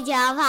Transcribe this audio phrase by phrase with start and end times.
[0.00, 0.42] 地球跑。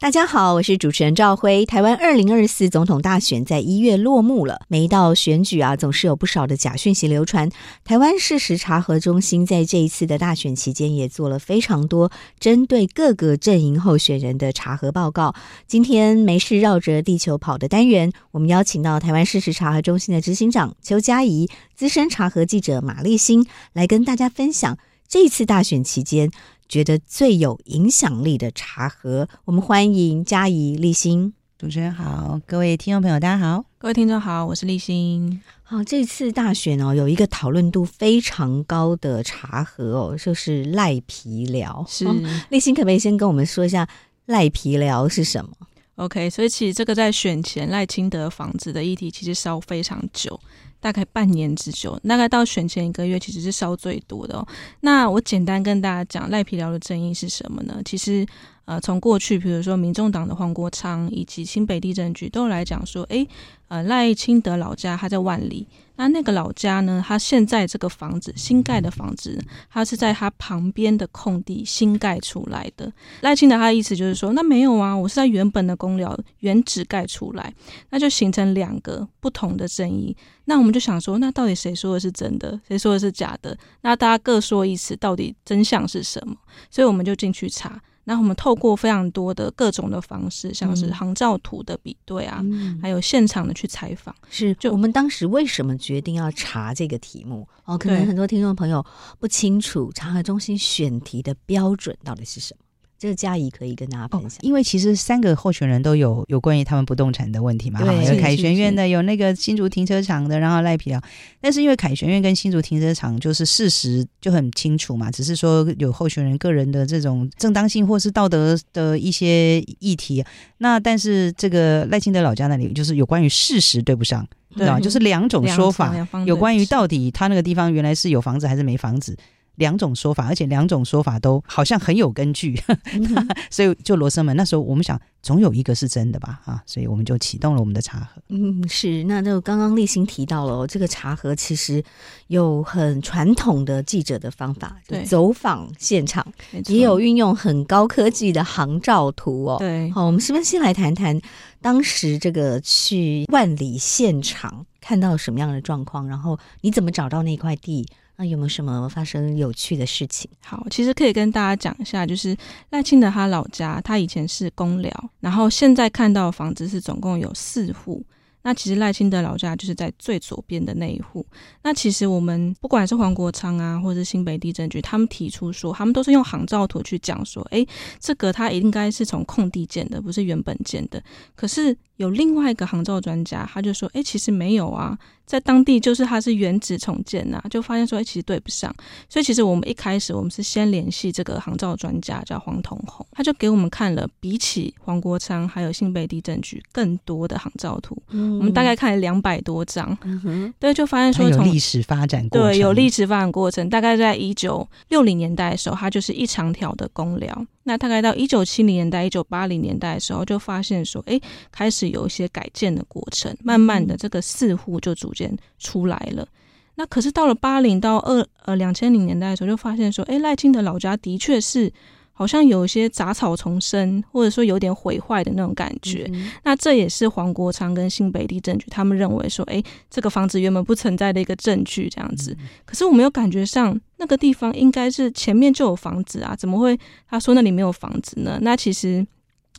[0.00, 1.66] 大家好，我是主持人赵辉。
[1.66, 7.50] 台湾二零二四总统大选在一月落幕了，每一道选举啊，总是有不少的假讯息流传。
[7.84, 15.34] 台湾事实查核中心在这一次的大选期间，也做了非常多针对各个阵营候选人的查核报告。
[15.66, 24.78] 今天没事绕着地球跑的单元，我们邀请到台湾事实查核中心的执行长邱佳怡、资深查核记者马立新来跟大家分享
[25.12, 26.30] 这一次大选期间。
[26.66, 31.34] 觉得最有影响力的茶盒，我们欢迎嘉怡、立新。
[31.58, 35.42] 主持人好，各位听众朋友，大家好，各位听众好，我是立新。
[35.62, 41.84] 好，这次大选哦，有一个讨论度非常高的茶盒哦，就是赖皮聊。
[41.86, 42.16] 是，哦、
[42.48, 43.86] 立新可不可以先跟我们说一下
[44.24, 45.50] 赖皮聊是什么
[45.96, 50.40] ？OK，所以其实这个在选前赖清德房子的议题，其实烧非常久。
[50.82, 54.46] 大概半年之久，大概到选前一个月，其实是烧最多的哦。
[54.80, 57.80] 那我简单跟大家讲赖皮寮的争议是什么呢？
[57.84, 58.26] 其实，
[58.72, 63.28] 呃，从过去，比如说民众党的黄国昌以及新北地震局都来讲说，诶，
[63.68, 65.66] 呃，赖清德老家他在万里。
[65.96, 67.04] 那那个老家呢？
[67.06, 69.38] 他现在这个房子新盖的房子，
[69.70, 72.90] 他是在他旁边的空地新盖出来的。
[73.20, 77.52] 赖清德他的意思就是说，那没有啊，我是在原本的公寮原址盖出来，
[77.90, 80.16] 那就形成两个不同的争议。
[80.46, 83.56] 那我们就想说，那到底谁说的是真的，谁说的是假的？
[83.82, 86.34] 那大家各说一词，到底真相是什么？
[86.70, 87.78] 所以我们就进去查。
[88.04, 97.46] 那我们透过非常多的各种的方式，像是航照图的比对啊，嗯、还有现场的去采访，是就我们当时为什么决定要查这个题目？
[97.64, 98.84] 哦，可能很多听众朋友
[99.20, 102.61] 不清楚查核中心选题的标准到底是什么。
[103.02, 111.02] 这个嘉怡可以跟大家分享，哦，因为其实三个候选人都有有关于他们不动产的问题嘛，对有凯旋苑的，有那个新竹停车场的，然后赖皮寮。
[111.40, 120.24] 但是因为凯旋苑跟新竹停车场就是事实就很清楚嘛，只是说有候选人个人的这种正当性或是道德的一些议题。
[120.58, 124.24] 那但是这个赖清德老家那里就是有关于事实对不上，
[124.54, 124.78] 对吧？
[124.78, 125.92] 就是两种说法，
[126.24, 129.18] 有关于到底他那个地方原来是有房子还是没房子。
[129.56, 132.60] 两种说法，而且两种说法都好像很有根据，
[132.94, 138.22] 嗯、 所以就罗生门那时候，我们想总有一个是真的吧，啊，所以我们就启动了我们的茶盒。
[138.28, 141.82] 嗯，是，那就刚刚立新提到了，这个茶盒其实
[142.28, 146.26] 有很传统的记者的方法，对，走访现场，
[146.66, 149.56] 也有运用很高科技的航照图哦。
[149.58, 151.20] 对，好，我们是不是先来谈谈
[151.60, 157.86] 当时这个去万里现场看到什么样的状况，然后你怎么找到那块地？
[158.16, 160.30] 那有没有什么发生有趣的事情？
[160.44, 162.36] 好，其实可以跟大家讲一下，就是
[162.70, 168.04] 赖清德他老家，他以前是公寮，然后现在看到房子是总共有四户。
[168.42, 171.24] 那其实赖清德老家就是在最左边的那一户。
[171.62, 177.64] 那其实我们不管是黄国昌啊，或者是新北地政局，他们提出说，他们都是用航照图去讲说，哎，
[178.00, 181.02] 这个他应该是从空地建的，不是原本建的。
[181.34, 184.98] 可是有另外一个航照专家，他就说，哎，其实没有啊。
[185.24, 188.74] 在当地就是他是原址重建呐、啊，就发现说哎，其实对不上，
[189.08, 207.46] 所以其实我们一开始我们是先联系这个航照专家叫黄同弘，他就给我们看了比起黄国昌还有新北地政局更多的航照图，嗯、我们大概看了两百多张，嗯、对，就发现说从有历史发展过程，对，有历史发展过程，大概在一九六零年代的时候，它就是一长条的公寮。
[207.64, 216.26] 那大概到一九七零年代、一九八零年代的时候，就发现说，哎，开始有一些改建的过程，慢慢的这个四户就逐渐出来了。
[216.74, 221.72] 那可是到了八零到二呃两千零年代的时候，就发现说，哎，赖清德老家的确是。
[222.12, 226.08] 好像有一些杂草丛生，或者说有点毁坏的那种感觉。
[226.12, 232.36] 嗯、那这也是黄国昌跟新北地政局他们认为说，哎，这个房子原本不存在的一个证据，这样子。
[232.38, 236.78] 嗯、可是我没有感觉上那个地方应该是前面就有房子啊，怎么会
[237.08, 238.38] 他说那里没有房子呢？
[238.42, 239.06] 那其实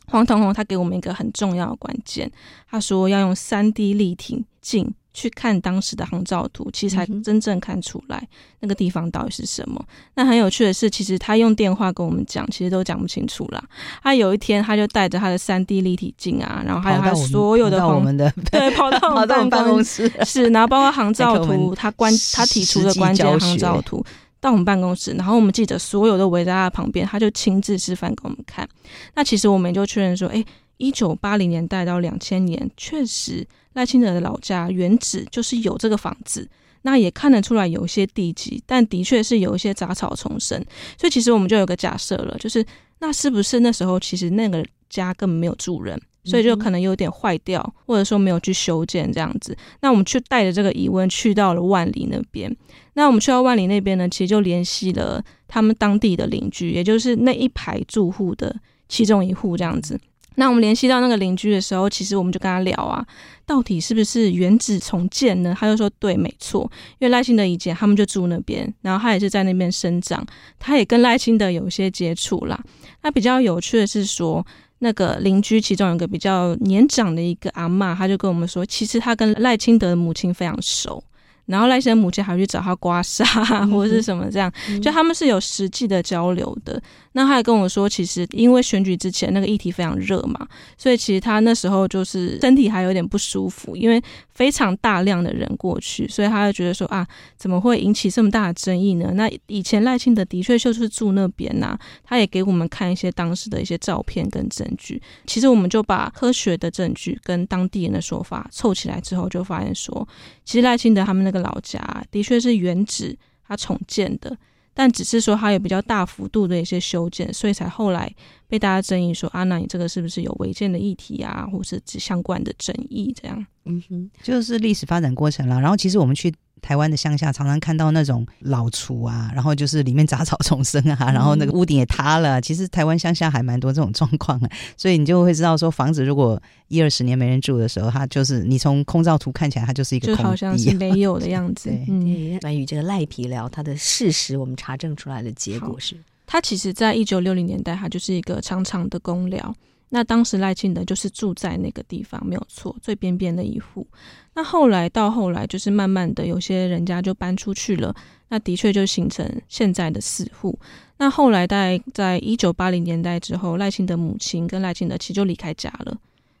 [0.06, 2.30] 黄同弘他给我们一个很重要的关键，
[2.70, 4.94] 他说要用三 D 立体镜。
[5.14, 8.28] 去看当时的航照图，其实才真正看出来
[8.60, 9.82] 那个地方到底是什么。
[9.88, 13.64] 嗯、那很有趣的是，其实他用电话跟我们讲，其实都讲不清楚啦。
[14.02, 24.04] 他有一天，他就带着他的三 D 立体镜啊，然后还有他所有的跑到我们的 对， 跑到我们办公室是，然后包括航照 图，他关他提出的关键航照图。
[24.40, 28.68] 到我们办公室，然后我们记者所有都围在他旁边，他就亲自示范给我们看。
[29.14, 30.44] 那其实我们就确认说，哎，
[30.76, 36.48] 一九八零年代到两千年，确实赖清德的老家原址就是有这个房子。
[36.82, 40.62] 那也看得出来有一些地基，但的确是有一些杂草丛生。
[40.98, 42.64] 所以其实我们就有个假设了，就是
[42.98, 45.98] 那是不是那时候其实那个家根本没有住人？
[46.26, 49.54] 所以就可能有点坏掉，或者说没有去修建这样子。
[49.82, 52.54] 那我们去带着这个疑问去到了万里那边。
[52.94, 58.54] 那我们去到万里那边呢，其实就联系了他们当地的邻居，也就是那一排住户的
[58.88, 60.00] 其中一户这样子。
[60.36, 63.06] 那我们联系到那个邻居的时候，其实我们就跟他聊啊，
[63.46, 65.56] 到底是不是原址重建呢？
[65.58, 66.62] 他就说对，没错，
[66.98, 70.26] 因为赖清德以前他们就住那边，然后他也是在那边生长，
[70.58, 72.58] 他也跟赖清德有一些接触啦。
[73.02, 74.44] 那比较有趣的是说。
[74.80, 81.02] 那个邻居其中有一个比较年长的一个阿妈，他就跟我们说，其实他跟赖清德的母亲非常熟。
[81.46, 86.82] 然后赖清德母亲还去找他刮痧或者是什么这样，嗯、就他们是有实际的交流的。
[87.12, 97.06] 那他也跟我说，其实因为选举之前那个议题非常热嘛，所以其实他那时候就是身体还有点不舒服，因为非常大量的人过去，所以他就觉得说啊，
[97.36, 99.12] 怎么会引起这么大的争议呢？
[99.14, 105.00] 那以前赖清德的确就是住那边呐、啊，他也给我们看一些当时的一些照片跟证据。
[105.24, 110.08] 其实我们就把科学的证据跟当地人的说法凑起来之后，就发现说，
[110.44, 111.33] 其实赖清德他们那个。
[111.40, 113.16] 老家的确是原址，
[113.46, 114.36] 他重建的，
[114.72, 118.12] 但只是说他有比较大幅度的一些修建，所以才后来
[118.48, 123.14] 被大家争议说啊，那你这个是不是有违建的议题啊，或是相关的争议？
[123.20, 125.60] 这样，嗯哼，就是历史发展过程了。
[125.60, 126.34] 然后其实我们去。
[126.64, 132.40] 台湾的乡下常常看到那种老厝啊， 然后就是里面杂草丛生啊， 然后那个屋顶也塌了。
[132.40, 141.68] 其实台湾乡下还蛮多这种状况的， 所以你就会知道说，房子如果一二十年没人住的时候，它就是你从空照图看起来，它就是一个空地，就好像是没有的样子。
[141.68, 145.94] 对，嗯，关于这个赖皮寮，它的事实我们查证出来的结果是，
[146.24, 149.54] 它其实在一九六零年代，它就是一个长长的公寮。
[149.94, 153.86] 那当时赖清德就是住在那个地方，没有错，最边边的一户。
[154.34, 157.94] 那后来到后来，就是慢慢的有些人家就搬出去了，
[158.28, 160.58] 那的确就形成现在的四户。
[160.96, 165.96] 那后来在在一九八零年代之后，赖清德母亲跟赖清德其实就离开家了。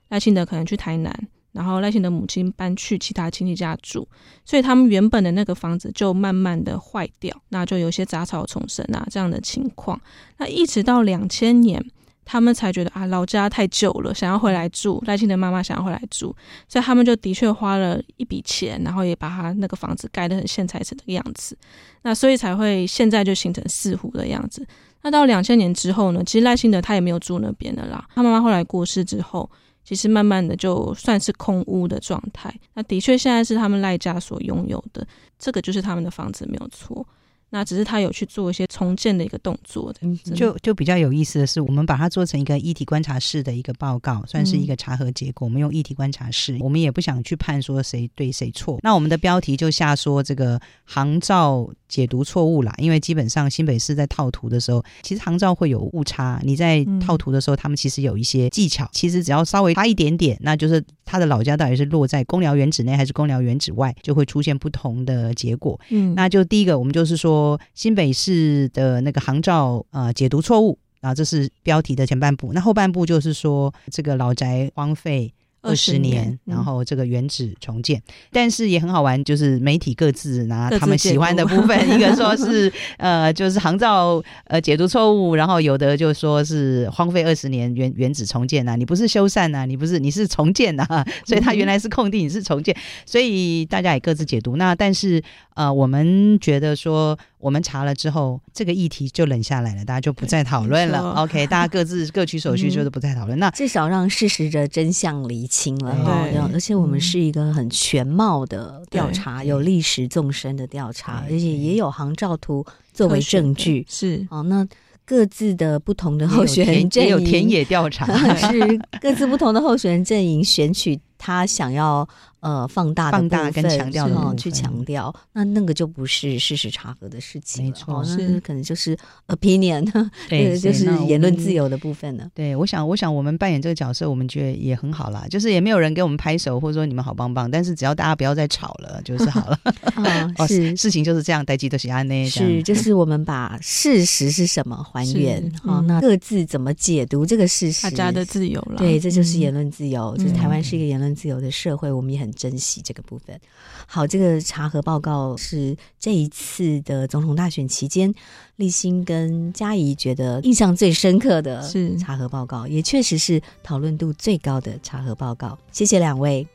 [0.08, 1.16] 赖清德可能去台南，
[1.52, 4.08] 然后赖清德母亲搬去其他亲戚家住，
[4.44, 10.00] 所以他们原本的那个房子就慢慢的坏掉，那就有些杂草丛生啊这样的情况。
[10.38, 11.80] 那一直到两千年。
[12.24, 15.02] 他们才觉得啊，老家太旧了，想要回来住。
[15.06, 16.34] 赖清德妈妈想要回来住，
[16.68, 21.56] 所以他们就的确花了一笔钱，然后也把他那个房子盖得很现在城的样子。
[22.02, 24.66] 那所以才会现在就形成四户的样子。
[25.02, 28.06] 那到两千年之后呢，其实赖清德他也没有住那边的啦。
[28.14, 29.48] 他妈妈后来过世之后，
[29.84, 32.54] 其实慢慢的就算是空屋的状态。
[32.72, 35.06] 那的确现在是他们赖家所拥有的，
[35.38, 37.06] 这个就是他们的房子，没有错。
[37.50, 45.46] 那只是他有去做一些重建的一个动作的，就就比较有意思的是，我们把它做成一个议题观察室的一个报告，算是一个查核结果。
[45.46, 48.80] 嗯、我们用议题观察室，我们也不想去判说谁对谁错。
[48.82, 56.40] 那我们的标题就下说这个航照解读错误啦，因为基本上新北市在套图的时候，其实航照会有误差。
[56.42, 65.78] 你在套图的时候，他们其实有一些技巧，其实只要稍微差一点点，那就是他的老家到底是落在公疗原址内还是公疗原址外，就会出现不同的结果。
[65.90, 67.43] 嗯，那就第一个，我们就是说。
[67.74, 75.32] 新北市的那个航照呃解读错误，啊这是标题的前半部，那后半部就是说这个老宅荒废。
[75.64, 94.56] 二十年，然后这个原址重建，嗯、但是也很好玩，就是媒体各自拿他们喜欢的部分， 一个说是呃，就是航照呃解读错误，然后有的就说是荒废二十年原原址重建呐、啊，你不是修缮呐、啊，你不是你是重建呐、啊， 所以它原来是空地，你是重建，所以大家也各自解读。
[94.56, 95.22] 那但是
[95.54, 101.12] 呃，我们觉得说我们查了之后，这个议题就冷下来了，大家就不再讨论了。
[101.22, 103.38] OK，大家各自各取所需，就是不再讨论。
[103.38, 113.86] 嗯、那至少让事实的真相厘清了，哈，而且我们是一个很全貌的调查，嗯、有历史纵深的调查，而且也有航照图作为证据。
[113.88, 114.26] 是。
[114.30, 114.66] 哦，那
[115.04, 118.06] 各自的不同的候选人阵营也有田野调查，
[118.50, 122.08] 是各自不同的候选人阵营选取他想要。
[122.44, 128.94] 呃，放大的放大跟强调的去强调，那那个就不是事实查核的事情，没错，是可能就是
[129.28, 129.82] opinion，
[130.28, 132.30] 对，就是言论自由的部分呢。
[132.34, 139.58] 对，我想，我想我们扮演这个角色，我们觉得也很好啦，就是也没有人给我们拍手，或者说你们好棒棒，但是只要大家不要再吵了，就 是好了。
[139.94, 148.76] 啊，是事情就是这样，代际都是安内，是就是我们把事实是什么还原，好，那各自怎么解读这个事实，大家的自由了。
[148.76, 152.33] 对，这就是言论自由，就是台湾是一个言论自由的社会，我们也很。
[152.34, 153.40] 珍惜这个部分。
[153.86, 158.12] 好，这个查核报告是这一次的总统大选期间，
[158.56, 165.56] 立新跟嘉怡觉得印象最深刻的是查核报告，也确实是讨论度最高的查核报告。
[165.72, 166.46] 谢谢两位。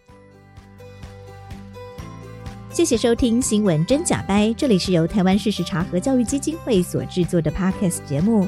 [2.71, 8.47] 谢谢收听《新闻真假掰》，这里是由台湾事实查核教育基金会所制作的 Podcast 节目。